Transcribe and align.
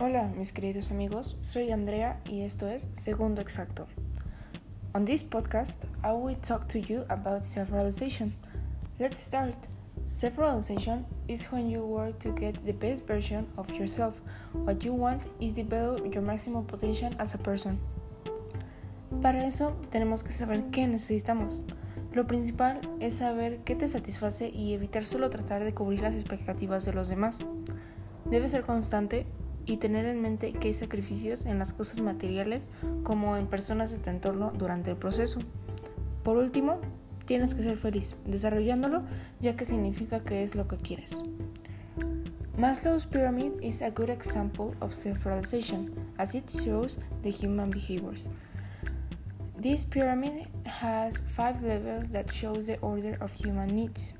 Hola, 0.00 0.30
mis 0.36 0.52
queridos 0.52 0.92
amigos. 0.92 1.36
Soy 1.42 1.72
Andrea 1.72 2.20
y 2.24 2.42
esto 2.42 2.68
es 2.68 2.86
Segundo 2.92 3.40
Exacto. 3.40 3.88
On 4.94 5.04
this 5.04 5.24
podcast, 5.24 5.86
I 6.04 6.12
will 6.12 6.36
talk 6.36 6.68
to 6.68 6.78
you 6.78 7.04
about 7.08 7.42
self-realization. 7.42 8.32
Let's 9.00 9.18
start. 9.18 9.56
Self-realization 10.06 11.04
is 11.26 11.50
when 11.50 11.68
you 11.68 11.82
work 11.82 12.16
to 12.20 12.32
get 12.32 12.64
the 12.64 12.72
best 12.72 13.08
version 13.08 13.48
of 13.56 13.68
yourself. 13.72 14.20
What 14.52 14.84
you 14.84 14.94
want 14.94 15.26
is 15.40 15.52
develop 15.52 16.06
your 16.14 16.22
maximum 16.22 16.64
potential 16.64 17.10
as 17.18 17.34
a 17.34 17.38
person. 17.38 17.80
Para 19.20 19.44
eso 19.44 19.72
tenemos 19.90 20.22
que 20.22 20.30
saber 20.30 20.70
qué 20.70 20.86
necesitamos. 20.86 21.60
Lo 22.12 22.28
principal 22.28 22.80
es 23.00 23.14
saber 23.14 23.64
qué 23.64 23.74
te 23.74 23.88
satisface 23.88 24.48
y 24.48 24.74
evitar 24.74 25.04
solo 25.04 25.28
tratar 25.28 25.64
de 25.64 25.74
cubrir 25.74 26.02
las 26.02 26.14
expectativas 26.14 26.84
de 26.84 26.92
los 26.92 27.08
demás. 27.08 27.40
Debes 28.26 28.52
ser 28.52 28.62
constante 28.62 29.26
y 29.68 29.76
tener 29.76 30.06
en 30.06 30.22
mente 30.22 30.52
que 30.52 30.68
hay 30.68 30.74
sacrificios 30.74 31.44
en 31.44 31.58
las 31.58 31.72
cosas 31.72 32.00
materiales 32.00 32.70
como 33.02 33.36
en 33.36 33.46
personas 33.46 33.90
de 33.90 33.98
tu 33.98 34.10
entorno 34.10 34.52
durante 34.56 34.90
el 34.90 34.96
proceso. 34.96 35.40
Por 36.22 36.38
último, 36.38 36.80
tienes 37.26 37.54
que 37.54 37.62
ser 37.62 37.76
feliz 37.76 38.16
desarrollándolo 38.26 39.02
ya 39.40 39.56
que 39.56 39.64
significa 39.64 40.20
que 40.20 40.42
es 40.42 40.54
lo 40.54 40.66
que 40.66 40.78
quieres. 40.78 41.22
Maslow's 42.56 43.06
pyramid 43.06 43.52
is 43.62 43.82
a 43.82 43.90
good 43.90 44.10
example 44.10 44.74
of 44.80 44.92
self-realization 44.92 45.92
as 46.16 46.34
it 46.34 46.50
shows 46.50 46.98
the 47.22 47.30
human 47.30 47.70
behaviors. 47.70 48.26
This 49.60 49.84
pyramid 49.84 50.48
has 50.64 51.20
five 51.36 51.62
levels 51.62 52.10
that 52.12 52.32
shows 52.32 52.66
the 52.66 52.78
order 52.80 53.16
of 53.20 53.32
human 53.32 53.68
needs. 53.68 54.14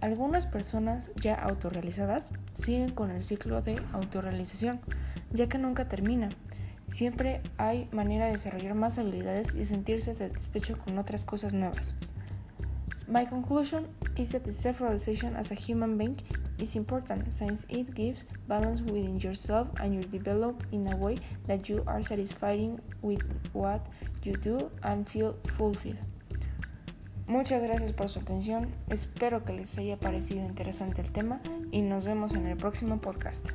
Algunas 0.00 0.46
personas 0.46 1.10
ya 1.20 1.34
autorrealizadas 1.34 2.30
siguen 2.54 2.90
con 2.90 3.10
el 3.10 3.22
ciclo 3.22 3.60
de 3.60 3.80
autorrealización, 3.92 4.80
ya 5.30 5.48
que 5.48 5.58
nunca 5.58 5.88
termina. 5.88 6.30
Siempre 6.86 7.42
hay 7.58 7.88
manera 7.92 8.26
de 8.26 8.32
desarrollar 8.32 8.74
más 8.74 8.98
habilidades 8.98 9.54
y 9.54 9.64
sentirse 9.64 10.14
satisfecho 10.14 10.78
con 10.78 10.98
otras 10.98 11.24
cosas 11.24 11.52
nuevas. 11.52 11.94
My 13.08 13.26
conclusion 13.26 13.88
is 14.16 14.30
that 14.32 14.42
the 14.42 14.52
self-realization 14.52 15.36
as 15.36 15.52
a 15.52 15.54
human 15.54 15.98
being 15.98 16.16
is 16.58 16.76
important 16.76 17.32
since 17.32 17.66
it 17.68 17.92
gives 17.94 18.26
balance 18.46 18.82
within 18.82 19.18
yourself 19.18 19.68
and 19.80 19.94
you 19.94 20.02
develop 20.02 20.62
in 20.72 20.90
a 20.92 20.96
way 20.96 21.16
that 21.46 21.68
you 21.68 21.82
are 21.86 22.02
satisfied 22.02 22.80
with 23.02 23.22
what 23.52 23.80
you 24.22 24.34
do 24.36 24.70
and 24.82 25.08
feel 25.08 25.36
fulfilled. 25.56 26.00
Muchas 27.30 27.62
gracias 27.62 27.92
por 27.92 28.08
su 28.08 28.18
atención, 28.18 28.74
espero 28.88 29.44
que 29.44 29.52
les 29.52 29.78
haya 29.78 29.96
parecido 29.96 30.44
interesante 30.44 31.00
el 31.00 31.12
tema 31.12 31.40
y 31.70 31.80
nos 31.80 32.04
vemos 32.04 32.34
en 32.34 32.48
el 32.48 32.56
próximo 32.56 33.00
podcast. 33.00 33.50